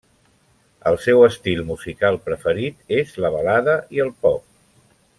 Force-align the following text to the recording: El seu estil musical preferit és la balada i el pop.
El 0.91 0.97
seu 1.03 1.19
estil 1.25 1.61
musical 1.69 2.17
preferit 2.31 2.99
és 3.03 3.15
la 3.27 3.31
balada 3.39 3.77
i 3.99 4.03
el 4.09 4.15
pop. 4.27 4.47